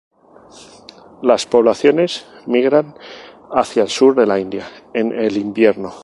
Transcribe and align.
Las 1.21 1.45
poblaciones 1.45 2.25
migran 2.47 2.95
hacia 3.51 3.83
el 3.83 3.89
sur 3.89 4.15
de 4.15 4.25
la 4.25 4.39
India 4.39 4.65
en 4.95 5.11
el 5.11 5.37
invierno. 5.37 5.93